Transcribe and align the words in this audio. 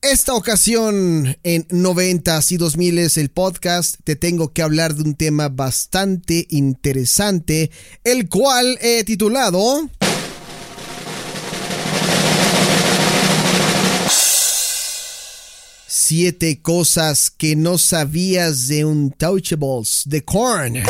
Esta 0.00 0.34
ocasión 0.34 1.36
en 1.42 1.66
90 1.70 2.38
y 2.50 2.56
2000 2.56 2.98
es 2.98 3.18
el 3.18 3.30
podcast, 3.30 3.96
te 4.04 4.14
tengo 4.14 4.52
que 4.52 4.62
hablar 4.62 4.94
de 4.94 5.02
un 5.02 5.16
tema 5.16 5.48
bastante 5.48 6.46
interesante, 6.50 7.72
el 8.04 8.28
cual 8.28 8.78
he 8.80 9.02
titulado... 9.02 9.90
Siete 15.88 16.62
cosas 16.62 17.30
que 17.30 17.56
no 17.56 17.76
sabías 17.76 18.68
de 18.68 18.84
Untouchables 18.84 20.04
de 20.06 20.24
Korn. 20.24 20.82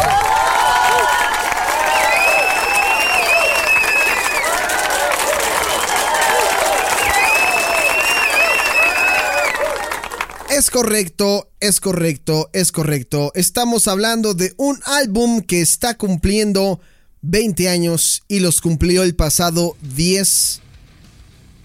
Es 10.68 10.72
correcto, 10.72 11.48
es 11.60 11.80
correcto, 11.80 12.50
es 12.52 12.72
correcto. 12.72 13.32
Estamos 13.34 13.88
hablando 13.88 14.34
de 14.34 14.52
un 14.59 14.79
álbum 14.84 15.40
que 15.40 15.62
está 15.62 15.96
cumpliendo 15.96 16.79
20 17.23 17.70
años 17.70 18.23
y 18.29 18.40
los 18.40 18.60
cumplió 18.60 19.02
el 19.02 19.15
pasado 19.15 19.78
10. 19.80 20.60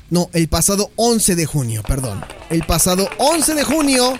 No, 0.09 0.29
el 0.31 0.47
pasado 0.47 0.89
11 0.95 1.35
de 1.35 1.45
junio, 1.45 1.83
perdón. 1.85 2.23
El 2.49 2.65
pasado 2.65 3.09
11 3.17 3.55
de 3.55 3.63
junio 3.65 4.17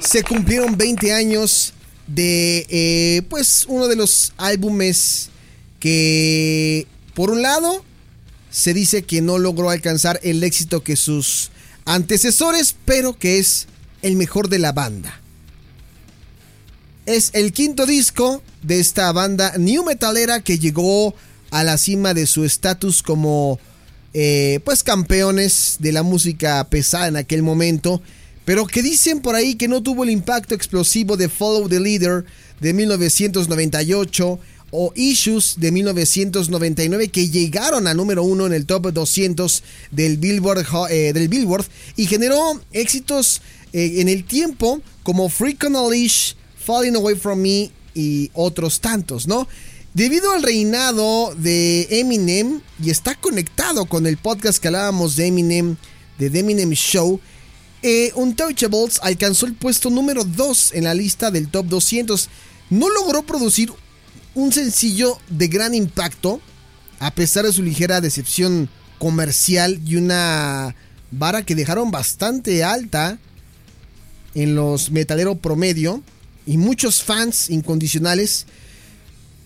se 0.00 0.22
cumplieron 0.22 0.76
20 0.76 1.14
años 1.14 1.72
de, 2.06 2.66
eh, 2.68 3.22
pues, 3.30 3.64
uno 3.66 3.88
de 3.88 3.96
los 3.96 4.34
álbumes 4.36 5.30
que, 5.80 6.86
por 7.14 7.30
un 7.30 7.40
lado, 7.40 7.82
se 8.50 8.74
dice 8.74 9.04
que 9.04 9.22
no 9.22 9.38
logró 9.38 9.70
alcanzar 9.70 10.20
el 10.22 10.44
éxito 10.44 10.84
que 10.84 10.96
sus 10.96 11.50
antecesores, 11.86 12.76
pero 12.84 13.18
que 13.18 13.38
es 13.38 13.68
el 14.02 14.16
mejor 14.16 14.48
de 14.48 14.58
la 14.58 14.72
banda. 14.72 15.20
Es 17.06 17.30
el 17.32 17.52
quinto 17.52 17.86
disco 17.86 18.42
de 18.62 18.78
esta 18.78 19.10
banda 19.12 19.54
new 19.58 19.84
metalera 19.84 20.40
que 20.40 20.58
llegó 20.58 21.14
a 21.50 21.64
la 21.64 21.78
cima 21.78 22.14
de 22.14 22.26
su 22.26 22.44
estatus 22.44 23.02
como 23.02 23.58
eh, 24.14 24.60
pues 24.64 24.82
campeones 24.82 25.76
de 25.78 25.92
la 25.92 26.02
música 26.02 26.62
pesada 26.68 27.08
en 27.08 27.16
aquel 27.16 27.42
momento, 27.42 28.02
pero 28.44 28.66
que 28.66 28.82
dicen 28.82 29.20
por 29.20 29.34
ahí 29.34 29.54
que 29.54 29.68
no 29.68 29.82
tuvo 29.82 30.04
el 30.04 30.10
impacto 30.10 30.54
explosivo 30.54 31.16
de 31.16 31.28
Follow 31.28 31.68
the 31.68 31.80
Leader 31.80 32.24
de 32.60 32.72
1998 32.72 34.38
o 34.70 34.92
Issues 34.96 35.56
de 35.58 35.70
1999 35.70 37.08
que 37.08 37.28
llegaron 37.28 37.86
a 37.86 37.94
número 37.94 38.22
uno 38.22 38.46
en 38.46 38.54
el 38.54 38.64
top 38.64 38.92
200 38.92 39.62
del 39.90 40.16
Billboard, 40.16 40.66
eh, 40.90 41.12
del 41.12 41.28
Billboard 41.28 41.66
y 41.96 42.06
generó 42.06 42.60
éxitos 42.72 43.42
eh, 43.72 44.00
en 44.00 44.08
el 44.08 44.24
tiempo 44.24 44.80
como 45.02 45.28
Freak 45.28 45.64
on 45.64 45.92
Falling 46.64 46.96
Away 46.96 47.16
From 47.16 47.40
Me 47.40 47.70
y 47.94 48.30
otros 48.34 48.80
tantos, 48.80 49.26
¿no? 49.26 49.48
Debido 49.94 50.32
al 50.32 50.42
reinado 50.42 51.34
de 51.34 51.86
Eminem, 51.90 52.60
y 52.82 52.90
está 52.90 53.14
conectado 53.14 53.84
con 53.84 54.06
el 54.06 54.16
podcast 54.16 54.58
que 54.58 54.68
hablábamos 54.68 55.16
de 55.16 55.26
Eminem, 55.26 55.76
de 56.18 56.30
The 56.30 56.38
Eminem 56.38 56.70
Show, 56.70 57.20
eh, 57.82 58.12
Untouchables 58.14 59.00
alcanzó 59.02 59.44
el 59.44 59.54
puesto 59.54 59.90
número 59.90 60.24
2 60.24 60.72
en 60.74 60.84
la 60.84 60.94
lista 60.94 61.30
del 61.30 61.48
top 61.48 61.66
200. 61.66 62.28
No 62.70 62.88
logró 62.88 63.22
producir 63.22 63.72
un 64.34 64.52
sencillo 64.52 65.18
de 65.28 65.48
gran 65.48 65.74
impacto, 65.74 66.40
a 67.00 67.10
pesar 67.10 67.44
de 67.44 67.52
su 67.52 67.62
ligera 67.62 68.00
decepción 68.00 68.70
comercial 68.98 69.80
y 69.84 69.96
una 69.96 70.76
vara 71.10 71.44
que 71.44 71.54
dejaron 71.54 71.90
bastante 71.90 72.62
alta 72.62 73.18
en 74.34 74.54
los 74.54 74.90
metalero 74.90 75.36
promedio 75.36 76.02
y 76.46 76.56
muchos 76.58 77.02
fans 77.02 77.50
incondicionales. 77.50 78.46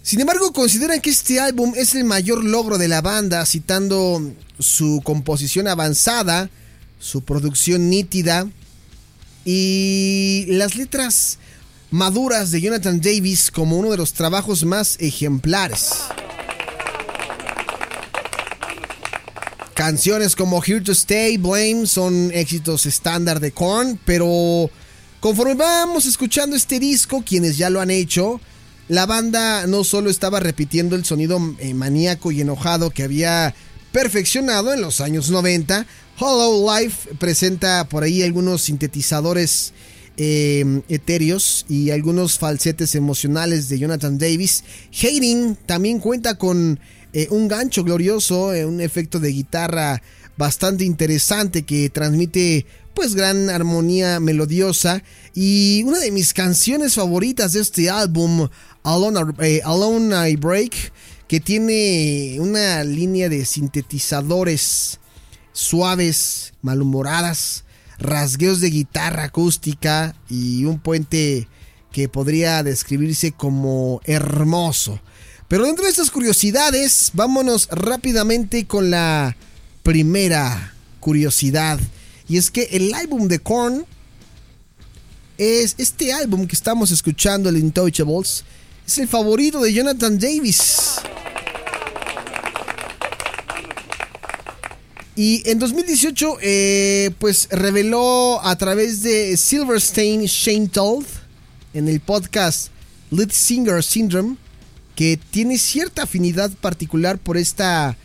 Sin 0.02 0.20
embargo, 0.20 0.52
consideran 0.52 1.00
que 1.00 1.10
este 1.10 1.41
álbum 1.41 1.72
es 1.76 1.94
el 1.94 2.04
mayor 2.04 2.44
logro 2.44 2.78
de 2.78 2.88
la 2.88 3.00
banda, 3.00 3.44
citando 3.44 4.22
su 4.58 5.00
composición 5.04 5.66
avanzada, 5.69 6.48
su 7.00 7.22
producción 7.22 7.91
nítida 7.91 8.48
y 9.44 10.46
las 10.48 10.76
letras 10.76 11.38
maduras 11.91 12.50
de 12.50 12.60
Jonathan 12.60 13.00
Davis 13.00 13.50
como 13.50 13.76
uno 13.76 13.91
de 13.91 13.96
los 13.96 14.12
trabajos 14.12 14.64
más 14.64 14.96
ejemplares. 15.00 15.91
Canciones 19.76 20.34
como 20.34 20.64
Here 20.64 20.81
to 20.81 20.92
Stay, 20.92 21.37
Blame 21.37 21.87
son 21.87 22.31
éxitos 22.32 22.87
estándar 22.87 23.41
de 23.41 23.53
Korn, 23.53 24.00
pero 24.06 24.70
conforme 25.20 25.53
vamos 25.53 26.06
escuchando 26.06 26.56
este 26.56 26.81
disco, 26.81 27.22
quienes 27.22 27.59
ya 27.59 27.69
lo 27.69 27.82
han 27.82 27.91
hecho, 27.91 28.41
la 28.88 29.04
banda 29.04 29.66
no 29.66 29.84
solo 29.84 30.09
estaba 30.09 30.41
repitiendo 30.41 30.97
el 30.97 31.04
sonido 31.04 31.38
eh, 31.59 31.75
maníaco 31.75 32.32
y 32.32 32.41
enojado 32.41 32.88
que 32.88 33.03
había 33.03 33.54
perfeccionado 33.92 34.72
en 34.72 34.81
los 34.81 35.03
años 35.03 35.28
90, 35.28 35.87
Hollow 36.19 36.75
Life 36.75 37.14
presenta 37.16 37.87
por 37.87 38.03
ahí 38.03 38.22
algunos 38.22 38.62
sintetizadores 38.62 39.75
eh, 40.16 40.81
etéreos 40.88 41.66
y 41.69 41.91
algunos 41.91 42.38
falsetes 42.38 42.94
emocionales 42.94 43.69
de 43.69 43.78
Jonathan 43.78 44.16
Davis. 44.16 44.64
Hating 44.91 45.54
también 45.66 45.98
cuenta 45.98 46.37
con 46.37 46.81
eh, 47.19 47.28
un 47.31 47.49
gancho 47.49 47.82
glorioso, 47.82 48.53
eh, 48.53 48.66
un 48.66 48.78
efecto 48.78 49.19
de 49.19 49.32
guitarra 49.32 50.03
bastante 50.37 50.84
interesante 50.84 51.62
que 51.62 51.88
transmite 51.88 52.66
pues 52.93 53.15
gran 53.15 53.49
armonía 53.49 54.21
melodiosa 54.21 55.03
y 55.34 55.82
una 55.84 55.99
de 55.99 56.10
mis 56.10 56.34
canciones 56.34 56.97
favoritas 56.97 57.53
de 57.53 57.62
este 57.62 57.88
álbum 57.88 58.50
Alone, 58.82 59.32
eh, 59.38 59.62
Alone 59.65 60.28
I 60.28 60.37
Break 60.37 60.93
que 61.26 61.41
tiene 61.41 62.37
una 62.38 62.84
línea 62.84 63.31
de 63.31 63.47
sintetizadores 63.47 65.00
suaves, 65.55 66.53
malhumoradas, 66.60 67.65
rasgueos 67.99 68.60
de 68.60 68.69
guitarra 68.69 69.25
acústica 69.25 70.15
y 70.28 70.66
un 70.66 70.81
puente 70.81 71.49
que 71.93 72.10
podría 72.10 72.62
describirse 72.62 73.32
como 73.32 74.03
hermoso. 74.05 75.00
Pero 75.48 75.64
dentro 75.64 75.84
de 75.84 75.90
estas 75.90 76.10
curiosidades, 76.10 77.10
vámonos 77.12 77.68
rápidamente 77.70 78.66
con 78.66 78.90
la 78.90 79.36
primera 79.84 80.74
curiosidad. 80.98 81.78
Y 82.28 82.36
es 82.36 82.50
que 82.50 82.64
el 82.72 82.92
álbum 82.94 83.28
de 83.28 83.38
Korn 83.38 83.86
es 85.38 85.76
este 85.78 86.12
álbum 86.12 86.48
que 86.48 86.56
estamos 86.56 86.90
escuchando, 86.90 87.48
el 87.48 87.58
Intouchables, 87.58 88.42
es 88.86 88.98
el 88.98 89.06
favorito 89.06 89.60
de 89.60 89.72
Jonathan 89.72 90.18
Davis. 90.18 90.96
Y 95.14 95.48
en 95.48 95.60
2018, 95.60 96.38
eh, 96.42 97.10
pues 97.20 97.48
reveló 97.52 98.40
a 98.44 98.56
través 98.58 99.02
de 99.02 99.37
Silverstein 99.37 100.25
Shane 100.25 100.69
Told 100.69 101.06
en 101.72 101.88
el 101.88 102.00
podcast 102.00 102.69
Lead 103.10 103.31
Singer 103.31 103.82
Syndrome 103.82 104.37
que 104.96 105.19
tiene 105.31 105.58
cierta 105.58 106.04
afinidad 106.04 106.50
particular 106.52 107.19
por 107.19 107.37
esta, 107.37 107.96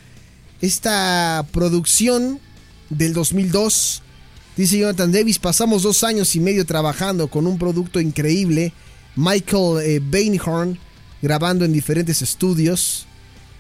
esta 0.62 1.48
producción 1.52 2.40
del 2.90 3.14
2002. 3.14 4.04
Dice 4.58 4.78
Jonathan 4.78 5.12
Davis, 5.12 5.40
pasamos 5.40 5.84
dos 5.84 6.04
años 6.04 6.36
y 6.36 6.42
medio 6.42 6.66
trabajando 6.66 7.30
con 7.30 7.48
un 7.48 7.58
producto 7.58 8.02
increíble. 8.02 8.74
Michael 9.16 9.82
eh, 9.82 10.02
Bainhorn 10.04 10.78
grabando 11.22 11.64
en 11.64 11.72
diferentes 11.72 12.22
estudios. 12.22 13.06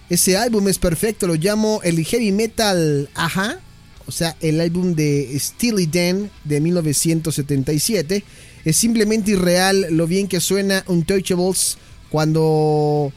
Ese 0.09 0.35
álbum 0.35 0.67
es 0.67 0.77
perfecto, 0.77 1.25
lo 1.25 1.35
llamo 1.35 1.79
el 1.83 2.03
heavy 2.03 2.33
metal 2.33 3.09
Ajá, 3.15 3.61
o 4.05 4.11
sea, 4.11 4.35
el 4.41 4.59
álbum 4.59 4.93
de 4.93 5.37
Steely 5.39 5.85
Dan 5.87 6.29
de 6.43 6.59
1977. 6.59 8.25
Es 8.65 8.75
simplemente 8.75 9.31
irreal 9.31 9.87
lo 9.91 10.05
bien 10.07 10.27
que 10.27 10.41
suena 10.41 10.83
Untouchables 10.87 11.77
cuando 12.09 13.13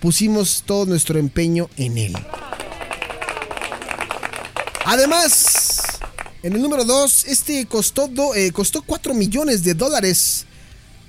pusimos 0.00 0.62
todo 0.66 0.86
nuestro 0.86 1.18
empeño 1.18 1.68
en 1.76 1.98
él. 1.98 2.16
Además, 4.84 5.82
En 6.42 6.52
el 6.52 6.62
número 6.62 6.84
2, 6.84 7.24
este 7.24 7.66
costó, 7.66 8.08
eh, 8.36 8.52
costó 8.52 8.80
4 8.82 9.14
millones 9.14 9.64
de 9.64 9.74
dólares 9.74 10.46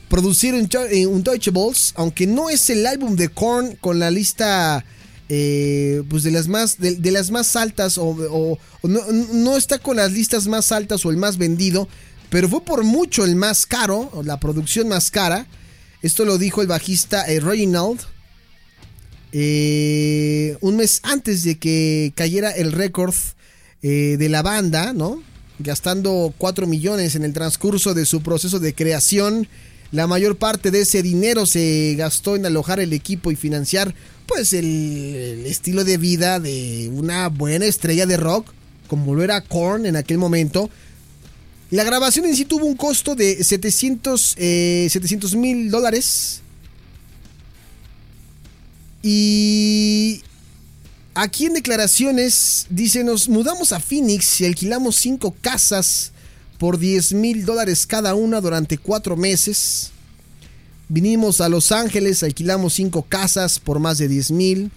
producir 0.09 0.55
un, 0.55 0.67
Untouchables, 1.07 1.93
aunque 1.95 2.25
no 2.25 2.49
es 2.49 2.71
el 2.71 2.87
álbum 2.87 3.15
de 3.15 3.29
Korn 3.29 3.75
con 3.75 3.99
la 3.99 4.09
lista 4.09 4.83
eh, 5.29 6.03
pues 6.09 6.23
de 6.23 6.31
las 6.31 6.47
más 6.47 6.79
de, 6.79 7.11
las 7.11 7.31
más 7.31 7.55
altas 7.55 7.97
o, 7.97 8.57
no, 8.83 9.57
está 9.57 9.77
con 9.77 9.97
las 9.97 10.11
listas 10.11 10.47
más 10.47 10.71
altas 10.71 11.05
o 11.05 11.11
el 11.11 11.17
más 11.17 11.37
vendido, 11.37 11.87
pero 12.29 12.49
fue 12.49 12.63
por 12.63 12.83
mucho 12.83 13.25
el 13.25 13.35
más 13.35 13.65
caro, 13.65 14.09
la 14.23 14.39
producción 14.39 14.87
más 14.87 15.11
cara. 15.11 15.45
Esto 16.01 16.25
lo 16.25 16.37
dijo 16.37 16.61
el 16.61 16.67
bajista 16.67 17.27
eh, 17.27 17.39
Reginald 17.39 17.99
eh, 19.31 20.57
un 20.61 20.77
mes 20.77 20.99
antes 21.03 21.43
de 21.43 21.57
que 21.57 22.13
cayera 22.15 22.51
el 22.51 22.71
récord 22.71 23.15
de 23.81 24.27
la 24.27 24.41
banda, 24.41 24.91
¿no? 24.91 25.23
Gastando 25.59 26.33
4 26.37 26.67
millones 26.67 27.15
en 27.15 27.23
el 27.23 27.31
transcurso 27.31 27.93
de 27.93 28.05
su 28.05 28.21
proceso 28.21 28.59
de 28.59 28.75
creación 28.75 29.47
la 29.91 30.05
mayor 30.05 30.37
parte 30.37 30.69
de 30.69 30.81
ese 30.81 31.01
dinero 31.01 31.45
se 31.45 31.95
gastó 31.97 32.35
en 32.35 32.45
alojar 32.45 32.79
el 32.79 32.91
equipo 32.91 33.31
y 33.31 33.35
financiar 33.35 33.95
pues 34.25 34.51
el, 34.51 35.43
estilo 35.45 35.85
de 35.85 35.97
vida 35.97 36.39
de 36.39 36.89
una 36.93 37.29
buena 37.29 37.65
estrella 37.65 38.05
de 38.05 38.17
rock 38.17 38.51
como 38.87 39.15
lo 39.15 39.23
era 39.23 39.41
Korn 39.41 39.85
en 39.85 39.95
aquel 39.95 40.17
momento. 40.17 40.69
La 41.71 41.83
grabación 41.83 42.25
en 42.25 42.35
sí 42.35 42.45
tuvo 42.45 42.65
un 42.65 42.75
costo 42.75 43.15
de 43.15 43.43
700 43.43 44.35
eh, 44.37 44.89
mil 45.35 45.69
dólares. 45.69 46.41
Y 49.01 50.21
aquí 51.13 51.45
en 51.45 51.53
declaraciones 51.53 52.67
dice, 52.69 53.03
nos 53.03 53.29
mudamos 53.29 53.71
a 53.71 53.79
Phoenix 53.79 54.41
y 54.41 54.45
alquilamos 54.45 54.95
cinco 54.95 55.35
casas 55.41 56.11
por 56.57 56.79
10 56.79 57.13
mil 57.13 57.45
dólares 57.45 57.85
cada 57.85 58.15
una 58.15 58.41
durante 58.41 58.77
cuatro 58.77 59.15
meses. 59.15 59.91
Vinimos 60.89 61.41
a 61.41 61.49
Los 61.49 61.71
Ángeles, 61.71 62.23
alquilamos 62.23 62.73
cinco 62.73 63.03
casas 63.03 63.59
por 63.59 63.79
más 63.79 63.97
de 63.97 64.07
10 64.07 64.31
mil. 64.31 64.71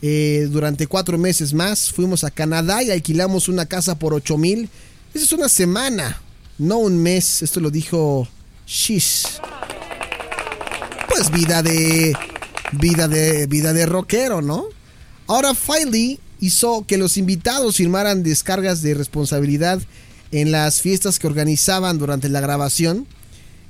Eh, 0.00 0.46
durante 0.52 0.86
cuatro 0.86 1.18
meses 1.18 1.52
más 1.52 1.90
fuimos 1.90 2.22
a 2.22 2.30
Canadá 2.30 2.84
y 2.84 2.90
alquilamos 2.90 3.48
una 3.48 3.66
casa 3.66 3.98
por 3.98 4.14
8 4.14 4.36
mil. 4.36 4.68
Esa 5.14 5.24
es 5.24 5.32
una 5.32 5.48
semana, 5.48 6.20
no 6.58 6.78
un 6.78 7.02
mes. 7.02 7.42
Esto 7.42 7.60
lo 7.60 7.70
dijo 7.70 8.28
Shish. 8.66 9.40
Pues 11.08 11.30
vida 11.30 11.62
de. 11.62 12.14
Vida 12.72 13.08
de. 13.08 13.46
Vida 13.46 13.72
de 13.72 13.86
rockero, 13.86 14.42
¿no? 14.42 14.64
Ahora 15.26 15.54
Filey 15.54 16.20
hizo 16.40 16.84
que 16.86 16.98
los 16.98 17.16
invitados 17.16 17.76
firmaran 17.76 18.22
descargas 18.22 18.82
de 18.82 18.94
responsabilidad 18.94 19.80
en 20.30 20.52
las 20.52 20.80
fiestas 20.80 21.18
que 21.18 21.26
organizaban 21.26 21.98
durante 21.98 22.28
la 22.28 22.40
grabación. 22.40 23.06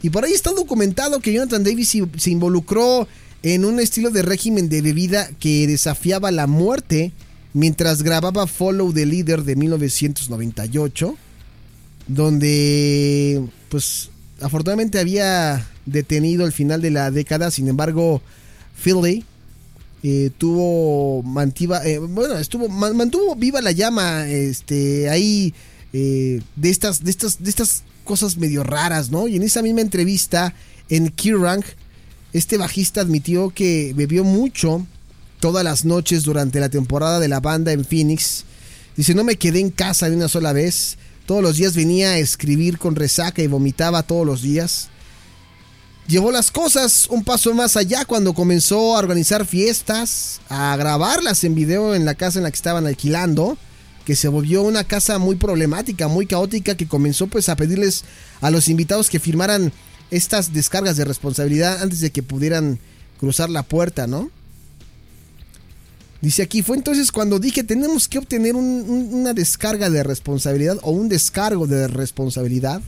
Y 0.02 0.10
por 0.10 0.24
ahí 0.24 0.32
está 0.32 0.52
documentado 0.52 1.20
que 1.20 1.32
Jonathan 1.32 1.64
Davis 1.64 1.96
se 2.16 2.30
involucró 2.30 3.08
en 3.42 3.64
un 3.64 3.80
estilo 3.80 4.10
de 4.10 4.22
régimen 4.22 4.68
de 4.68 4.82
bebida 4.82 5.28
que 5.40 5.66
desafiaba 5.66 6.30
la 6.30 6.46
muerte 6.46 7.12
mientras 7.52 8.02
grababa 8.02 8.46
Follow 8.46 8.92
the 8.92 9.06
Leader 9.06 9.42
de 9.42 9.56
1998, 9.56 11.16
donde 12.06 13.44
pues 13.68 14.10
afortunadamente 14.40 14.98
había 14.98 15.66
detenido 15.86 16.46
el 16.46 16.52
final 16.52 16.80
de 16.80 16.90
la 16.90 17.10
década, 17.10 17.50
sin 17.50 17.68
embargo 17.68 18.22
Philly 18.82 19.25
eh, 20.02 20.30
tuvo 20.38 21.22
mantiva, 21.25 21.84
eh, 21.84 21.98
bueno 21.98 22.38
estuvo 22.38 22.69
mantuvo 22.69 23.34
viva 23.34 23.60
la 23.60 23.72
llama 23.72 24.28
este 24.28 25.10
ahí 25.10 25.52
eh, 25.92 26.40
de, 26.54 26.70
estas, 26.70 27.02
de, 27.02 27.10
estas, 27.10 27.42
de 27.42 27.50
estas 27.50 27.82
cosas 28.04 28.36
medio 28.36 28.62
raras, 28.62 29.10
¿no? 29.10 29.26
Y 29.26 29.36
en 29.36 29.42
esa 29.42 29.62
misma 29.62 29.80
entrevista 29.80 30.54
en 30.88 31.08
Kerrang, 31.10 31.64
este 32.32 32.58
bajista 32.58 33.00
admitió 33.00 33.50
que 33.50 33.92
bebió 33.96 34.22
mucho 34.25 34.86
todas 35.40 35.64
las 35.64 35.84
noches 35.84 36.25
durante 36.25 36.60
la 36.60 36.69
temporada 36.69 37.20
de 37.20 37.28
la 37.28 37.40
banda 37.40 37.72
en 37.72 37.84
Phoenix. 37.84 38.44
Dice, 38.96 39.14
no 39.14 39.25
me 39.25 39.36
quedé 39.36 39.60
en 39.60 39.70
casa 39.70 40.10
de 40.10 40.16
una 40.16 40.28
sola 40.28 40.52
vez. 40.52 40.98
Todos 41.26 41.42
los 41.42 41.56
días 41.56 41.75
venía 41.75 42.10
a 42.10 42.19
escribir 42.19 42.78
con 42.78 42.96
resaca 42.96 43.42
y 43.42 43.46
vomitaba 43.46 44.02
todos 44.02 44.26
los 44.26 44.42
días. 44.42 44.88
Llevó 46.08 46.32
las 46.32 46.50
cosas 46.50 47.06
un 47.10 47.22
paso 47.22 47.52
más 47.52 47.76
allá 47.76 48.06
cuando 48.06 48.32
comenzó 48.32 48.96
a 48.96 48.99
organizar 48.99 49.44
fiestas, 49.44 50.40
a 50.49 50.75
grabarlas 50.78 51.44
en 51.44 51.55
video 51.55 51.94
en 51.94 52.06
la 52.06 52.14
casa 52.14 52.38
en 52.38 52.44
la 52.44 52.50
que 52.50 52.56
estaban 52.56 52.87
alquilando 52.87 53.58
que 54.06 54.16
se 54.16 54.28
volvió 54.28 54.62
una 54.62 54.84
casa 54.84 55.19
muy 55.19 55.37
problemática, 55.37 56.08
muy 56.08 56.25
caótica, 56.25 56.78
que 56.78 56.88
comenzó 56.88 57.26
pues 57.26 57.50
a 57.50 57.56
pedirles 57.56 58.06
a 58.40 58.50
los 58.50 58.70
invitados 58.70 59.10
que 59.10 59.20
firmaran 59.20 59.70
estas 60.10 60.55
descargas 60.55 60.96
de 60.96 61.05
responsabilidad 61.05 61.82
antes 61.82 62.00
de 62.00 62.11
que 62.11 62.22
pudieran 62.22 62.78
cruzar 63.20 63.50
la 63.50 63.64
puerta, 63.64 64.06
¿no? 64.06 64.31
Dice 66.22 66.40
aquí, 66.40 66.62
fue 66.62 66.78
entonces 66.78 67.12
cuando 67.12 67.38
dije 67.38 67.64
tenemos 67.64 68.08
que 68.08 68.16
obtener 68.16 68.56
una 68.56 69.34
descarga 69.34 69.90
de 69.90 70.02
responsabilidad 70.02 70.78
o 70.81 70.90
un 70.90 71.11
descargo 71.11 71.66
de 71.66 71.87
responsabilidad. 71.87 72.81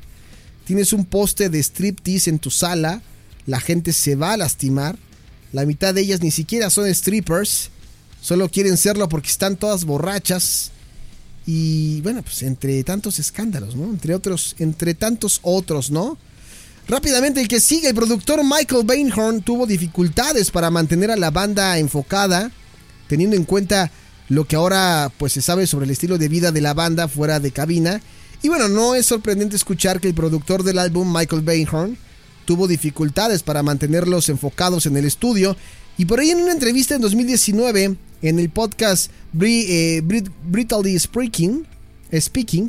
Tienes 0.65 0.95
un 0.95 1.05
poste 1.05 1.51
de 1.51 1.63
striptease 1.63 2.31
en 2.31 2.39
tu 2.39 2.51
sala, 2.51 3.03
la 3.51 3.61
gente 3.61 3.93
se 3.93 4.15
va 4.15 4.35
a 4.35 4.37
lastimar, 4.37 4.97
la 5.53 5.67
mitad 5.67 5.93
de 5.93 6.03
ellas 6.03 6.21
ni 6.21 6.31
siquiera 6.31 6.71
son 6.71 6.89
strippers, 6.95 7.71
solo 8.21 8.49
quieren 8.49 8.77
serlo 8.77 9.09
porque 9.09 9.29
están 9.29 9.57
todas 9.57 9.85
borrachas 9.85 10.71
y 11.47 12.01
bueno, 12.03 12.23
pues 12.23 12.45
entre 12.45 12.85
tantos 12.85 13.19
escándalos, 13.19 13.75
¿no? 13.75 13.87
Entre 13.87 14.15
otros, 14.15 14.55
entre 14.61 14.95
tantos 14.95 15.41
otros, 15.43 15.91
¿no? 15.91 16.17
Rápidamente 16.87 17.41
el 17.41 17.49
que 17.49 17.59
sigue, 17.59 17.89
el 17.89 17.95
productor 17.97 18.45
Michael 18.45 18.85
Bainhorn 18.85 19.43
tuvo 19.43 19.67
dificultades 19.67 20.53
para 20.53 20.71
mantener 20.71 21.11
a 21.11 21.17
la 21.17 21.33
banda 21.33 21.77
enfocada, 21.79 22.53
teniendo 23.09 23.35
en 23.35 23.45
cuenta 23.45 23.91
lo 24.29 24.47
que 24.47 24.55
ahora 24.55 25.11
pues 25.19 25.33
se 25.33 25.43
sabe 25.43 25.67
sobre 25.67 25.87
el 25.87 25.91
estilo 25.91 26.19
de 26.19 26.29
vida 26.29 26.53
de 26.53 26.61
la 26.61 26.73
banda 26.73 27.09
fuera 27.09 27.41
de 27.41 27.51
cabina. 27.51 28.01
Y 28.43 28.49
bueno, 28.49 28.69
no 28.69 28.95
es 28.95 29.07
sorprendente 29.07 29.57
escuchar 29.57 30.01
que 30.01 30.07
el 30.07 30.15
productor 30.15 30.63
del 30.63 30.79
álbum, 30.79 31.13
Michael 31.13 31.43
Bainhorn, 31.43 31.99
tuvo 32.51 32.67
dificultades 32.67 33.45
para 33.45 33.63
mantenerlos 33.63 34.29
enfocados 34.29 34.85
en 34.87 34.97
el 34.97 35.05
estudio. 35.05 35.57
Y 35.97 36.07
por 36.07 36.19
ahí 36.19 36.31
en 36.31 36.39
una 36.39 36.51
entrevista 36.51 36.97
en 36.97 37.01
2019, 37.01 37.97
en 38.23 38.39
el 38.41 38.51
podcast 38.51 39.13
eh, 39.41 40.03
Speaking, 40.99 41.65
Speaking, 42.13 42.69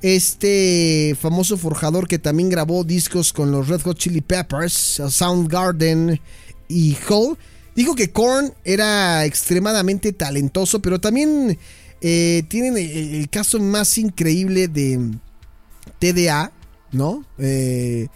este 0.00 1.16
famoso 1.20 1.56
forjador 1.56 2.06
que 2.06 2.20
también 2.20 2.50
grabó 2.50 2.84
discos 2.84 3.32
con 3.32 3.50
los 3.50 3.66
Red 3.66 3.80
Hot 3.80 3.98
Chili 3.98 4.20
Peppers, 4.20 5.02
Soundgarden 5.08 6.20
y 6.68 6.96
Hull, 7.08 7.36
dijo 7.74 7.96
que 7.96 8.12
Korn 8.12 8.54
era 8.64 9.24
extremadamente 9.24 10.12
talentoso, 10.12 10.80
pero 10.80 11.00
también 11.00 11.58
eh, 12.00 12.44
tienen 12.46 12.76
el, 12.76 13.28
caso 13.28 13.58
más 13.58 13.98
increíble 13.98 14.68
de 14.68 15.10
TDA, 15.98 16.52
¿no? 16.92 17.24
Eh, 17.38 18.06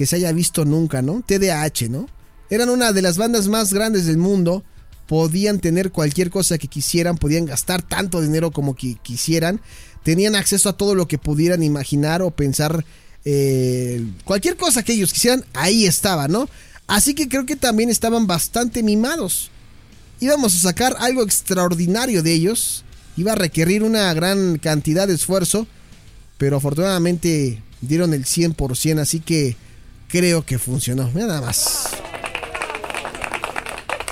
que 0.00 0.06
se 0.06 0.16
haya 0.16 0.32
visto 0.32 0.64
nunca, 0.64 1.02
¿no? 1.02 1.22
TDAH, 1.26 1.90
¿no? 1.90 2.08
Eran 2.48 2.70
una 2.70 2.90
de 2.94 3.02
las 3.02 3.18
bandas 3.18 3.48
más 3.48 3.70
grandes 3.70 4.06
del 4.06 4.16
mundo 4.16 4.64
podían 5.06 5.60
tener 5.60 5.92
cualquier 5.92 6.30
cosa 6.30 6.56
que 6.56 6.68
quisieran, 6.68 7.18
podían 7.18 7.44
gastar 7.44 7.82
tanto 7.82 8.22
dinero 8.22 8.50
como 8.50 8.74
que 8.74 8.94
quisieran, 9.02 9.60
tenían 10.02 10.36
acceso 10.36 10.70
a 10.70 10.72
todo 10.72 10.94
lo 10.94 11.06
que 11.06 11.18
pudieran 11.18 11.62
imaginar 11.62 12.22
o 12.22 12.30
pensar, 12.30 12.82
eh, 13.26 14.02
cualquier 14.24 14.56
cosa 14.56 14.82
que 14.82 14.94
ellos 14.94 15.12
quisieran, 15.12 15.44
ahí 15.52 15.84
estaba, 15.84 16.28
¿no? 16.28 16.48
Así 16.86 17.12
que 17.12 17.28
creo 17.28 17.44
que 17.44 17.56
también 17.56 17.90
estaban 17.90 18.26
bastante 18.26 18.82
mimados. 18.82 19.50
Íbamos 20.18 20.54
a 20.54 20.60
sacar 20.60 20.96
algo 21.00 21.22
extraordinario 21.22 22.22
de 22.22 22.32
ellos, 22.32 22.86
iba 23.18 23.32
a 23.32 23.36
requerir 23.36 23.82
una 23.82 24.14
gran 24.14 24.56
cantidad 24.56 25.06
de 25.06 25.12
esfuerzo, 25.12 25.66
pero 26.38 26.56
afortunadamente 26.56 27.62
dieron 27.82 28.14
el 28.14 28.24
100%, 28.24 28.98
así 28.98 29.20
que 29.20 29.58
creo 30.10 30.44
que 30.44 30.58
funcionó, 30.58 31.10
nada 31.14 31.40
más. 31.40 31.88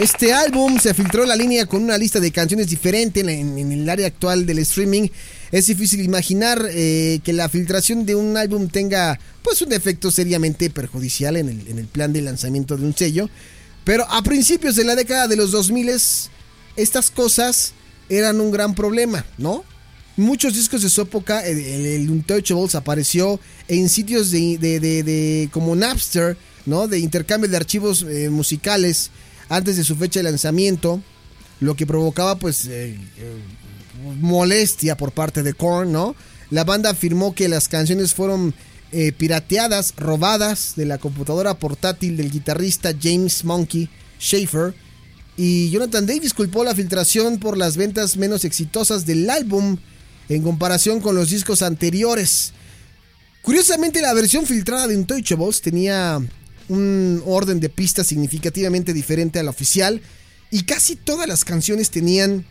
Este 0.01 0.33
álbum 0.33 0.79
se 0.79 0.95
filtró 0.95 1.27
la 1.27 1.35
línea 1.35 1.67
con 1.67 1.83
una 1.83 1.99
lista 1.99 2.21
de 2.21 2.31
canciones 2.31 2.69
diferente 2.69 3.21
en, 3.21 3.73
el 3.73 3.89
área 3.89 4.07
actual 4.07 4.47
del 4.47 4.61
streaming. 4.61 5.09
Es 5.51 5.67
difícil 5.67 6.01
imaginar 6.03 6.65
eh, 6.71 7.19
que 7.25 7.33
la 7.33 7.49
filtración 7.49 8.07
de 8.07 8.15
un 8.15 8.37
álbum 8.37 8.69
tenga 8.69 9.19
pues 9.43 9.61
un 9.61 9.73
efecto 9.73 10.13
seriamente 10.13 10.71
perjudicial 10.71 11.37
en 11.37 11.49
el, 11.49 11.67
en 11.67 11.79
el 11.81 11.87
plan 11.87 12.13
de 12.13 12.23
lanzamiento 12.23 12.77
de 12.77 12.85
un 12.85 12.95
sello. 12.97 13.29
Pero 13.83 14.09
a 14.09 14.23
principios 14.23 14.77
de 14.77 14.85
la 14.85 14.95
década 14.95 15.27
de 15.27 15.35
los 15.35 15.51
2000 15.51 15.91
estas 16.77 17.11
cosas 17.11 17.73
eran 18.09 18.41
un 18.41 18.53
gran 18.53 18.77
problema, 18.77 19.25
¿no? 19.37 19.65
Muchos 20.19 20.55
discos 20.55 20.83
de 20.83 20.91
su 20.91 21.01
época, 21.01 21.47
el, 21.47 22.11
Untouchables 22.11 22.75
apareció 22.75 23.39
en 23.69 23.89
sitios 23.89 24.33
de, 24.33 24.59
de, 24.59 25.49
como 25.53 25.77
Napster, 25.77 26.37
¿no? 26.67 26.89
De 26.89 26.99
intercambio 26.99 27.49
de 27.49 27.57
archivos 27.57 28.03
eh, 28.03 28.29
musicales 28.29 29.13
antes 29.49 29.77
de 29.77 29.85
su 29.85 29.95
fecha 29.95 30.19
de 30.19 30.25
lanzamiento, 30.25 31.01
lo 31.61 31.77
que 31.77 31.87
provocaba 31.87 32.37
pues 32.37 32.67
eh, 32.67 32.99
eh, 33.19 33.37
molestia 34.21 34.97
por 34.97 35.13
parte 35.13 35.45
de 35.45 35.55
Korn, 35.55 35.93
¿no? 35.93 36.17
La 36.51 36.65
banda 36.65 36.91
afirmó 36.91 37.33
que 37.33 37.49
las 37.49 37.69
canciones 37.69 38.13
fueron 38.13 38.55
eh, 38.91 39.13
pirateadas, 39.13 39.95
robadas 39.97 40.73
de 40.75 40.87
la 40.87 40.99
computadora 40.99 41.55
portátil 41.59 42.17
del 42.17 42.33
guitarrista 42.33 42.93
James 43.01 43.45
Monkey 43.45 43.89
Schaefer. 44.21 44.75
Y 45.37 45.71
Jonathan 45.71 46.07
Davis 46.07 46.35
culpó 46.35 46.65
la 46.65 46.75
filtración 46.75 47.39
por 47.39 47.57
las 47.57 47.77
ventas 47.77 48.17
menos 48.17 48.45
exitosas 48.45 49.07
del 49.07 49.31
álbum 49.31 49.77
en 50.29 50.43
comparación 50.43 51.01
con 51.01 51.15
los 51.15 51.31
discos 51.31 51.63
anteriores. 51.63 52.53
Curiosamente, 53.43 54.03
la 54.03 54.13
versión 54.13 54.47
filtrada 54.47 54.87
de 54.87 54.97
Untouchables 54.97 55.63
tenía 55.63 56.21
un 56.69 57.23
orden 57.27 57.61
de 57.61 57.69
pistas 57.69 58.07
significativamente 58.07 58.93
diferente 58.93 59.39
a 59.39 59.43
la 59.43 59.51
oficial 59.51 60.03
y 60.51 60.65
casi 60.65 60.97
todas 60.97 61.27
las 61.27 61.45
canciones 61.45 61.91
tenían 61.91 62.45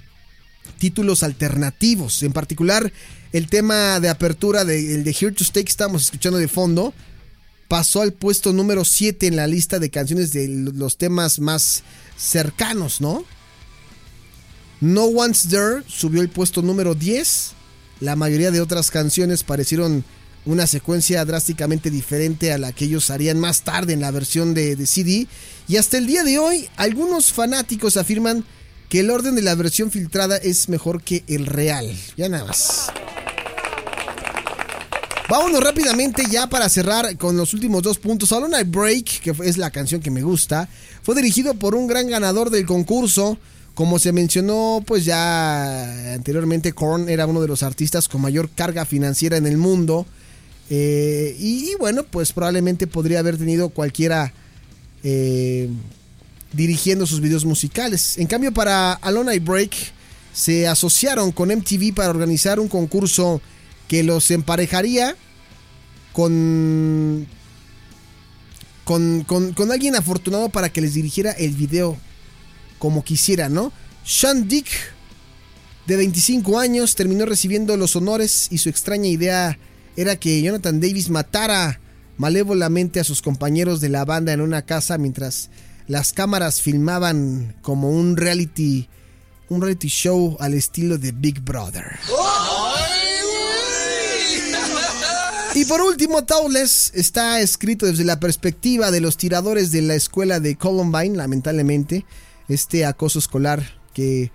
títulos 0.80 1.24
alternativos. 1.24 2.24
En 2.24 2.34
particular, 2.34 2.92
el 3.32 3.48
tema 3.48 4.00
de 4.00 4.10
apertura 4.10 4.66
de, 4.66 5.04
de 5.04 5.12
Here 5.12 5.32
to 5.32 5.44
Stay 5.44 5.64
que 5.64 5.70
estamos 5.70 6.04
escuchando 6.04 6.40
de 6.40 6.48
fondo 6.48 6.94
pasó 7.68 8.02
al 8.02 8.14
puesto 8.14 8.54
número 8.54 8.86
7 8.86 9.28
en 9.28 9.36
la 9.36 9.48
lista 9.48 9.80
de 9.80 9.90
canciones 9.90 10.32
de 10.32 10.48
los 10.48 10.98
temas 10.98 11.40
más 11.40 11.84
cercanos, 12.18 13.02
¿no? 13.02 13.26
No 14.80 15.06
One's 15.06 15.48
There 15.50 15.84
subió 15.88 16.22
el 16.22 16.30
puesto 16.30 16.62
número 16.62 16.96
10. 16.96 17.54
La 18.00 18.16
mayoría 18.16 18.52
de 18.52 18.62
otras 18.62 18.92
canciones 18.92 19.44
parecieron 19.44 20.04
una 20.46 20.66
secuencia 20.66 21.24
drásticamente 21.26 21.90
diferente 21.90 22.54
a 22.54 22.58
la 22.58 22.72
que 22.72 22.86
ellos 22.86 23.10
harían 23.10 23.40
más 23.40 23.62
tarde 23.62 23.94
en 23.94 24.02
la 24.02 24.12
versión 24.12 24.54
de, 24.54 24.86
CD. 24.86 25.28
Y 25.68 25.78
hasta 25.78 25.98
el 25.98 26.08
día 26.08 26.24
de 26.24 26.40
hoy, 26.40 26.70
algunos 26.78 27.34
fanáticos 27.34 27.98
afirman 27.98 28.46
que 28.90 29.02
el 29.02 29.10
orden 29.10 29.36
de 29.36 29.42
la 29.42 29.56
versión 29.56 29.92
filtrada 29.92 30.38
es 30.38 30.70
mejor 30.70 31.04
que 31.04 31.24
el 31.28 31.46
real. 31.46 31.94
Ya 32.16 32.30
nada 32.30 32.46
más. 32.46 32.88
Vámonos 35.30 35.62
rápidamente 35.62 36.24
ya 36.32 36.48
para 36.48 36.70
cerrar 36.70 37.18
con 37.18 37.36
los 37.36 37.54
últimos 37.54 37.84
dos 37.84 37.98
puntos. 37.98 38.32
All 38.32 38.50
Night 38.50 38.70
Break, 38.70 39.20
que 39.20 39.36
es 39.44 39.58
la 39.58 39.72
canción 39.72 40.00
que 40.00 40.10
me 40.10 40.24
gusta, 40.24 40.70
fue 41.04 41.16
dirigido 41.16 41.54
por 41.56 41.76
un 41.76 41.88
gran 41.88 42.08
ganador 42.08 42.50
del 42.50 42.66
concurso. 42.66 43.38
Como 43.78 44.00
se 44.00 44.12
mencionó, 44.12 44.84
pues 44.88 45.06
ya 45.06 46.16
anteriormente, 46.16 46.74
Korn 46.74 47.10
era 47.10 47.28
uno 47.28 47.42
de 47.42 47.48
los 47.48 47.62
artistas 47.62 48.08
con 48.08 48.22
mayor 48.22 48.50
carga 48.50 48.86
financiera 48.86 49.38
en 49.38 49.46
el 49.46 49.58
mundo. 49.58 50.08
Eh, 50.72 51.36
y, 51.38 51.70
y, 51.70 51.76
bueno, 51.78 52.02
pues 52.02 52.34
probablemente 52.34 52.88
podría 52.88 53.20
haber 53.20 53.38
tenido 53.38 53.70
cualquiera 53.70 54.34
eh, 55.04 55.70
dirigiendo 56.54 57.06
sus 57.06 57.22
videos 57.22 57.46
musicales. 57.46 58.18
En 58.18 58.26
cambio, 58.26 58.52
para 58.52 58.94
Alone 58.94 59.36
I 59.36 59.38
Break 59.38 59.76
se 60.34 60.68
asociaron 60.68 61.32
con 61.32 61.50
MTV 61.50 61.94
para 61.94 62.10
organizar 62.10 62.60
un 62.60 62.70
concurso 62.70 63.42
que 63.88 64.02
los 64.02 64.32
emparejaría 64.32 65.16
con, 66.14 67.28
con, 68.86 69.24
con 69.24 69.72
alguien 69.72 69.96
afortunado 69.96 70.50
para 70.50 70.70
que 70.70 70.82
les 70.82 70.96
dirigiera 70.96 71.32
el 71.34 71.52
video 71.52 71.96
como 72.80 73.04
quisiera, 73.04 73.50
¿no? 73.50 73.72
Sean 74.04 74.48
Dick, 74.48 74.68
de 75.86 75.96
25 75.96 76.60
años, 76.60 76.96
terminó 76.96 77.26
recibiendo 77.26 77.78
los 77.78 77.96
honores 77.96 78.48
y 78.52 78.58
su 78.58 78.70
extraña 78.70 79.08
idea 79.08 79.58
era 79.96 80.16
que 80.16 80.42
Jonathan 80.42 80.80
Davis 80.80 81.10
matara 81.10 81.80
malévolamente 82.18 83.00
a 83.00 83.04
sus 83.04 83.22
compañeros 83.22 83.80
de 83.80 83.90
la 83.90 84.06
banda 84.06 84.34
en 84.34 84.42
una 84.42 84.64
casa 84.64 84.98
mientras 84.98 85.50
las 85.88 86.14
cámaras 86.14 86.62
filmaban 86.62 87.56
como 87.62 87.90
un 87.90 88.18
reality 88.18 88.90
un 89.50 89.62
reality 89.62 89.88
show 89.88 90.36
al 90.40 90.54
estilo 90.54 90.98
de 90.98 91.12
Big 91.14 91.40
Brother. 91.42 91.86
Y 95.56 95.66
por 95.66 95.82
último, 95.82 96.24
Towles 96.24 96.92
está 96.94 97.40
escrito 97.40 97.86
desde 97.86 98.04
la 98.04 98.20
perspectiva 98.20 98.92
de 98.92 99.02
los 99.02 99.18
tiradores 99.18 99.72
de 99.72 99.82
la 99.82 99.96
escuela 99.96 100.40
de 100.40 100.56
Columbine, 100.56 101.18
lamentablemente, 101.18 102.06
este 102.48 102.86
acoso 102.86 103.20
escolar 103.20 103.78
que 103.94 104.32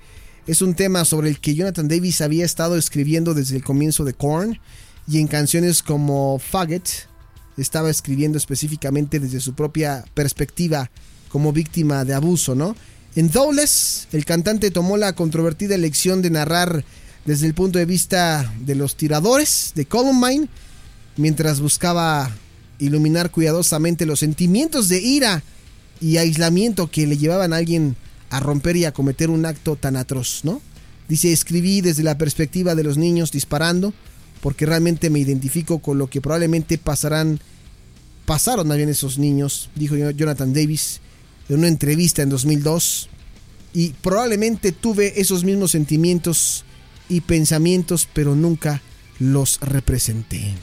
es 0.47 0.61
un 0.61 0.75
tema 0.75 1.04
sobre 1.04 1.28
el 1.28 1.40
que 1.40 1.54
Jonathan 1.54 1.88
Davis 1.88 2.21
había 2.21 2.45
estado 2.45 2.76
escribiendo 2.76 3.33
desde 3.33 3.57
el 3.57 3.64
comienzo 3.64 4.04
de 4.04 4.14
Korn 4.14 4.59
y 5.07 5.21
en 5.21 5.28
canciones 5.28 5.83
como 5.83 6.38
Faggot 6.38 6.88
estaba 7.57 7.90
escribiendo 7.90 8.38
específicamente 8.38 9.21
desde 9.21 9.40
su 9.40 9.54
propia 9.54 10.04
perspectiva 10.14 10.90
como 11.28 11.52
víctima 11.52 12.04
de 12.04 12.14
abuso, 12.14 12.54
¿no? 12.54 12.76
En 13.14 13.31
Dowless, 13.31 14.09
el 14.12 14.25
cantante 14.25 14.71
tomó 14.71 14.97
la 14.97 15.14
controvertida 15.14 15.75
elección 15.75 16.23
de 16.23 16.31
narrar 16.31 16.85
desde 17.25 17.47
el 17.47 17.54
punto 17.54 17.78
de 17.78 17.85
vista 17.85 18.52
de 18.61 18.75
los 18.75 18.97
tiradores 18.97 19.73
de 19.75 19.87
Columbine, 19.87 20.49
mientras 21.16 21.61
buscaba 21.61 22.31
iluminar 22.78 23.31
cuidadosamente 23.31 24.07
los 24.07 24.21
sentimientos 24.21 24.88
de 24.88 25.00
ira 25.00 25.42
y 26.00 26.16
aislamiento 26.16 26.90
que 26.90 27.07
le 27.07 27.16
llevaban 27.16 27.52
a 27.52 27.59
alguien 27.59 27.97
a 28.32 28.40
romper 28.40 28.76
y 28.76 28.86
a 28.86 28.92
cometer 28.92 29.28
un 29.28 29.44
acto 29.44 29.76
tan 29.76 29.94
atroz, 29.94 30.40
¿no? 30.42 30.62
Dice, 31.06 31.32
escribí 31.32 31.82
desde 31.82 32.02
la 32.02 32.16
perspectiva 32.16 32.74
de 32.74 32.82
los 32.82 32.96
niños 32.96 33.30
disparando, 33.30 33.92
porque 34.40 34.64
realmente 34.64 35.10
me 35.10 35.18
identifico 35.18 35.80
con 35.80 35.98
lo 35.98 36.08
que 36.08 36.22
probablemente 36.22 36.78
pasarán, 36.78 37.40
pasaron 38.24 38.68
también 38.68 38.88
esos 38.88 39.18
niños, 39.18 39.68
dijo 39.74 39.96
Jonathan 39.96 40.54
Davis 40.54 41.00
en 41.50 41.58
una 41.58 41.68
entrevista 41.68 42.22
en 42.22 42.30
2002, 42.30 43.10
y 43.74 43.90
probablemente 43.90 44.72
tuve 44.72 45.20
esos 45.20 45.44
mismos 45.44 45.72
sentimientos 45.72 46.64
y 47.10 47.20
pensamientos, 47.20 48.08
pero 48.14 48.34
nunca 48.34 48.80
los 49.18 49.60
representé. 49.60 50.54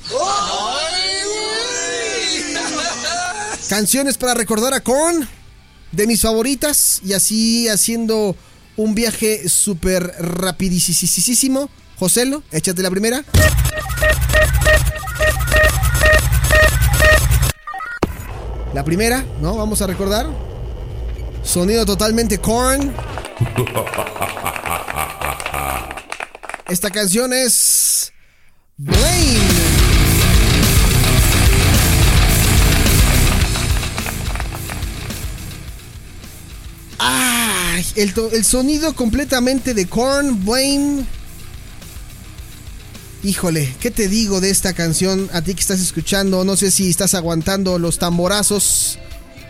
Canciones 3.70 4.18
para 4.18 4.34
recordar 4.34 4.74
a 4.74 4.82
Korn, 4.82 5.28
de 5.92 6.08
mis 6.08 6.22
favoritas, 6.22 7.02
y 7.04 7.14
así 7.14 7.68
haciendo 7.68 8.36
un 8.78 8.96
viaje 8.96 9.50
súper 9.50 10.14
rapidísimo. 10.20 11.70
Joselo, 11.98 12.44
échate 12.52 12.82
la 12.82 12.90
primera. 12.90 13.26
La 18.74 18.86
primera, 18.86 19.26
¿no? 19.42 19.58
Vamos 19.58 19.82
a 19.82 19.88
recordar. 19.88 20.28
Sonido 21.44 21.86
totalmente 21.86 22.38
corn. 22.38 22.94
Esta 26.70 26.92
canción 26.92 27.34
es 27.34 28.14
Blame. 28.78 29.49
El, 38.02 38.14
el, 38.32 38.46
sonido 38.46 38.94
completamente 38.94 39.74
de 39.74 39.86
Korn, 39.88 40.46
Blame. 40.46 41.06
Híjole, 43.24 43.74
¿qué 43.82 43.92
te 43.92 44.08
digo 44.08 44.40
de 44.40 44.50
esta 44.50 44.74
canción? 44.74 45.30
A 45.34 45.42
ti 45.42 45.54
que 45.54 45.60
estás 45.60 45.82
escuchando, 45.82 46.46
no 46.46 46.56
sé 46.56 46.72
si 46.72 46.90
estás 46.90 47.14
aguantando 47.16 47.78
los 47.78 48.00
tamborazos, 48.00 48.98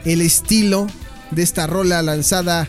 el 0.06 0.22
estilo 0.22 0.88
de 1.32 1.44
esta 1.44 1.68
rola 1.68 2.02
lanzada 2.02 2.68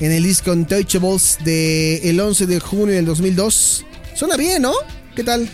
en 0.00 0.10
el 0.10 0.24
disco 0.24 0.50
Untouchables 0.50 1.38
de 1.44 1.98
el 2.10 2.18
11 2.18 2.46
de 2.46 2.58
junio 2.58 2.94
del 2.96 3.04
2002. 3.04 3.84
Suena 4.14 4.36
bien, 4.36 4.62
¿no? 4.62 4.72
¿Qué 5.14 5.22
tal? 5.22 5.48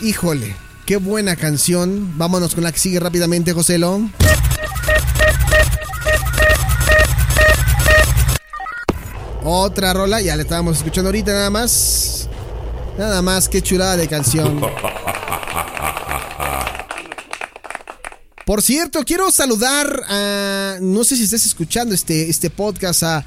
Híjole, 0.00 0.54
qué 0.86 0.96
buena 0.96 1.34
canción. 1.34 2.16
Vámonos 2.16 2.54
con 2.54 2.62
la 2.62 2.70
que 2.70 2.78
sigue 2.78 3.00
rápidamente, 3.00 3.52
Joselo. 3.52 4.08
Otra 9.42 9.92
rola, 9.92 10.20
ya 10.20 10.36
la 10.36 10.42
estábamos 10.42 10.76
escuchando 10.76 11.08
ahorita 11.08 11.32
nada 11.32 11.50
más. 11.50 12.28
Nada 12.96 13.22
más, 13.22 13.48
qué 13.48 13.60
chulada 13.60 13.96
de 13.96 14.06
canción. 14.06 14.60
Por 18.46 18.62
cierto, 18.62 19.02
quiero 19.04 19.30
saludar 19.32 20.04
a. 20.08 20.78
No 20.80 21.02
sé 21.02 21.16
si 21.16 21.24
estés 21.24 21.44
escuchando 21.44 21.94
este, 21.94 22.30
este 22.30 22.50
podcast, 22.50 23.02
a, 23.02 23.24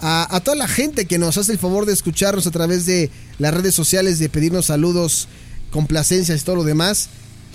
a, 0.00 0.40
toda 0.40 0.56
la 0.56 0.68
gente 0.68 1.06
que 1.06 1.18
nos 1.18 1.38
hace 1.38 1.52
el 1.52 1.58
favor 1.58 1.86
de 1.86 1.92
escucharnos 1.92 2.46
a 2.46 2.50
través 2.50 2.84
de 2.84 3.10
las 3.38 3.54
redes 3.54 3.74
sociales, 3.74 4.18
de 4.18 4.28
pedirnos 4.28 4.66
saludos, 4.66 5.28
complacencias 5.74 6.40
y 6.40 6.44
todo 6.44 6.54
lo 6.54 6.64
demás. 6.64 7.08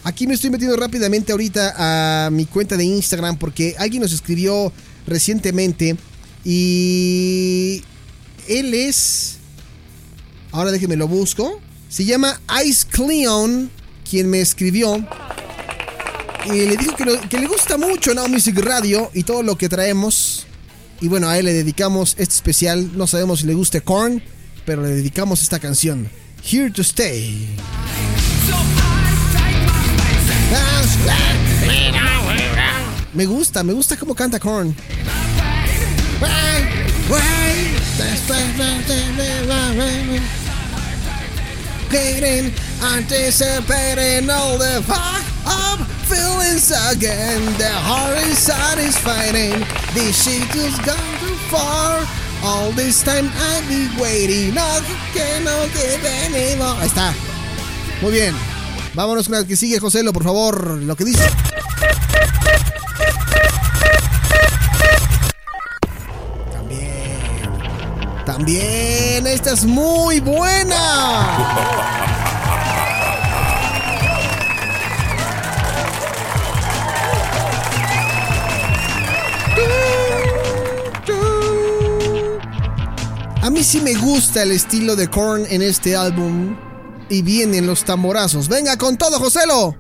Aquí 0.03 0.27
me 0.27 0.33
estoy 0.33 0.49
metiendo 0.49 0.75
rápidamente 0.75 1.31
ahorita 1.31 2.25
a 2.25 2.29
mi 2.29 2.45
cuenta 2.45 2.75
de 2.75 2.83
Instagram 2.83 3.37
porque 3.37 3.75
alguien 3.79 4.01
nos 4.01 4.11
escribió 4.11 4.73
recientemente 5.07 5.95
y 6.43 7.81
él 8.47 8.73
es. 8.73 9.37
Ahora 10.51 10.71
déjeme 10.71 10.97
lo 10.97 11.07
busco. 11.07 11.61
Se 11.87 12.03
llama 12.03 12.39
Ice 12.65 12.85
Cleon, 12.91 13.71
quien 14.09 14.29
me 14.29 14.41
escribió. 14.41 14.97
Y 16.45 16.51
le 16.51 16.75
dijo 16.75 16.95
que, 16.95 17.05
le 17.05 17.47
gusta 17.47 17.75
gusta 17.75 17.77
mucho 17.77 18.13
Now 18.13 18.27
Music 18.27 18.57
Radio 18.59 19.09
y 19.13 19.23
todo 19.23 19.43
lo 19.43 19.57
que 19.57 19.69
traemos. 19.69 20.45
Y 20.99 21.07
bueno, 21.07 21.29
a 21.29 21.37
él 21.37 21.45
le 21.45 21.53
dedicamos 21.53 22.15
este 22.17 22.35
especial. 22.35 22.97
No 22.97 23.07
sabemos 23.07 23.39
si 23.39 23.45
le 23.45 23.53
guste 23.53 23.81
Korn, 23.81 24.21
pero 24.65 24.83
le 24.83 24.89
dedicamos 24.89 25.41
esta 25.41 25.59
canción. 25.59 26.09
Here 26.43 26.69
to 26.71 26.81
Stay. 26.81 27.47
Me 33.13 33.25
gusta, 33.25 33.63
me 33.63 33.73
gusta 33.73 33.97
cómo 33.97 34.15
canta 34.15 34.39
Korn. 34.39 34.75
Feelings 46.09 46.71
again. 46.91 47.45
The 47.59 47.69
heart 47.69 48.17
inside 48.25 48.79
is 48.79 48.97
fighting. 48.97 49.59
This 49.93 50.25
gone 50.79 50.97
too 51.19 51.35
far. 51.53 52.01
All 52.43 52.71
this 52.71 53.03
time 53.03 53.29
I've 53.29 53.67
been 53.69 53.95
waiting. 54.01 54.55
Está. 56.81 57.13
Muy 58.01 58.11
bien. 58.11 58.58
Vámonos 58.99 59.29
con 59.29 59.37
el 59.37 59.47
que 59.47 59.55
sigue, 59.55 59.79
Joselo, 59.79 60.11
por 60.11 60.25
favor. 60.25 60.71
Lo 60.71 60.93
que 60.93 61.05
dice. 61.05 61.23
También. 66.51 68.25
También. 68.25 69.25
Esta 69.25 69.53
es 69.53 69.63
muy 69.63 70.19
buena. 70.19 70.75
A 83.41 83.49
mí 83.49 83.63
sí 83.63 83.79
me 83.79 83.93
gusta 83.93 84.43
el 84.43 84.51
estilo 84.51 84.97
de 84.97 85.07
Korn 85.07 85.45
en 85.49 85.61
este 85.61 85.95
álbum. 85.95 86.68
Y 87.09 87.21
vienen 87.21 87.65
los 87.65 87.83
tamborazos. 87.83 88.47
Venga 88.47 88.77
con 88.77 88.97
todo, 88.97 89.19
Joselo. 89.19 89.75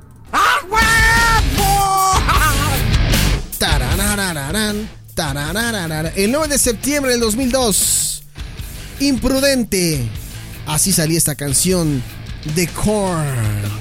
El 6.15 6.31
9 6.31 6.47
de 6.47 6.57
septiembre 6.57 7.11
del 7.11 7.21
2002. 7.21 8.23
Imprudente. 8.99 10.09
Así 10.65 10.91
salía 10.91 11.17
esta 11.17 11.35
canción 11.35 12.01
de 12.55 12.67
Korn. 12.67 13.79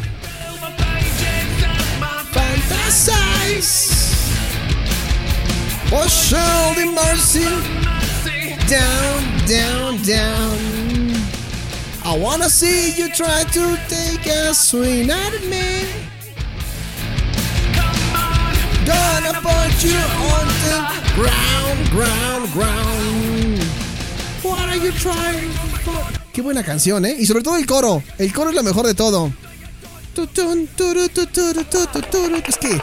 Fantasize. 2.32 3.98
Oh, 5.90 6.06
the. 7.32 7.44
Down, 8.68 9.46
down, 9.46 10.02
down. 10.02 10.97
I 12.08 12.16
wanna 12.16 12.48
see 12.48 12.94
you 12.96 13.12
try 13.12 13.44
to 13.44 13.76
take 13.86 14.24
a 14.24 14.54
swing 14.54 15.10
at 15.10 15.42
me. 15.44 15.84
Gonna 18.86 19.34
put 19.42 19.84
you 19.84 20.00
on 20.32 20.48
the 20.64 20.78
ground, 21.14 21.90
ground, 21.90 22.50
ground. 22.54 23.62
What 24.42 24.58
are 24.70 24.76
you 24.78 24.90
trying 24.92 25.50
for? 25.84 26.02
Qué 26.32 26.40
buena 26.40 26.62
canción, 26.64 27.04
¿eh? 27.04 27.14
Y 27.18 27.26
sobre 27.26 27.42
todo 27.42 27.58
el 27.58 27.66
coro. 27.66 28.02
El 28.16 28.32
coro 28.32 28.48
es 28.48 28.56
lo 28.56 28.62
mejor 28.62 28.86
de 28.86 28.94
todo. 28.94 29.30
Es 30.16 30.28
que 32.56 32.80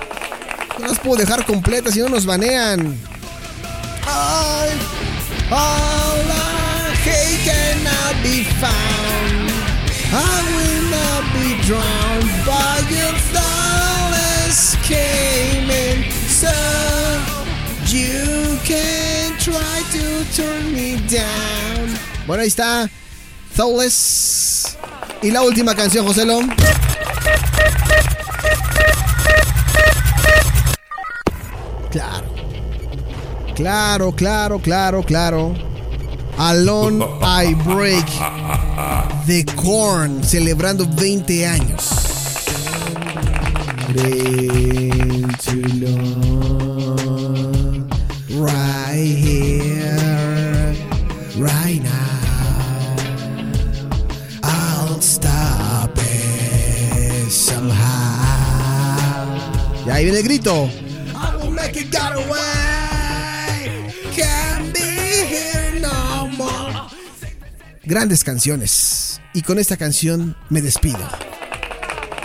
no 0.79 0.88
las 0.88 1.00
puedo 1.00 1.15
dejar 1.15 1.44
completas 1.48 1.96
si 1.96 2.00
no 2.00 2.10
nos 2.10 2.27
banean. 2.27 2.96
Ay. 4.05 4.70
All 5.50 6.29
I 6.29 6.94
hate 7.03 7.44
cannot 7.44 8.22
be 8.22 8.44
found. 8.61 9.04
I 10.11 10.37
will 10.57 10.83
not 10.91 11.24
be 11.33 11.61
drowned 11.68 12.46
by 12.46 12.75
your 12.89 13.25
came 14.87 15.70
in. 15.70 16.11
So 16.29 16.53
you 17.87 18.57
can 18.63 19.37
try 19.39 19.81
to 19.94 20.05
turn 20.35 20.74
me 20.74 20.98
down. 21.09 21.98
Bueno, 22.27 22.44
ahí 22.44 22.48
está. 22.48 22.89
Thoughtless. 23.55 24.77
Y 25.22 25.31
la 25.31 25.41
última 25.41 25.74
canción, 25.75 26.05
Joselo. 26.05 26.41
Claro. 31.91 32.27
Claro, 33.55 34.11
claro, 34.11 34.59
claro, 34.59 35.03
claro. 35.03 35.75
Alone 36.37 37.01
I 37.21 37.53
Break 37.63 38.05
The 39.25 39.45
Korn 39.55 40.21
celebrando 40.21 40.85
20 40.85 41.45
años. 41.45 41.91
Right 48.37 49.15
here, 49.15 50.75
right 51.37 51.81
now. 51.81 52.95
I'll 54.43 55.00
stop 55.01 55.91
it 55.98 57.31
somehow. 57.31 57.85
Y 59.85 59.89
ahí 59.89 60.03
viene 60.03 60.17
el 60.19 60.24
grito. 60.24 60.69
I 61.15 61.35
will 61.37 61.51
make 61.51 61.77
it 61.77 61.89
get 61.91 62.11
away. 62.13 62.64
Grandes 67.85 68.24
canciones. 68.24 69.21
Y 69.33 69.43
con 69.43 69.59
esta 69.59 69.77
canción 69.77 70.35
me 70.50 70.61
despido. 70.61 71.07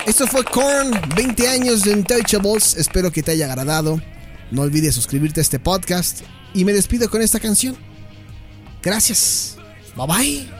Esto 0.07 0.27
fue 0.27 0.42
Korn, 0.44 0.99
20 1.14 1.49
años 1.49 1.83
de 1.83 1.92
Untouchables. 1.92 2.77
Espero 2.77 3.12
que 3.12 3.23
te 3.23 3.33
haya 3.33 3.46
agradado. 3.46 4.01
No 4.51 4.62
olvides 4.62 4.94
suscribirte 4.94 5.40
a 5.40 5.42
este 5.42 5.59
podcast. 5.59 6.23
Y 6.55 6.64
me 6.64 6.73
despido 6.73 7.11
con 7.11 7.20
esta 7.20 7.38
canción. 7.40 7.77
Gracias. 8.83 9.57
Bye 9.96 10.07
bye. 10.07 10.60